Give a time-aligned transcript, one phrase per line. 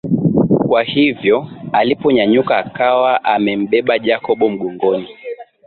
[0.67, 1.37] Kwahivyo
[1.71, 5.07] aliponyanyuka akawa amembeba Jacob mgongoni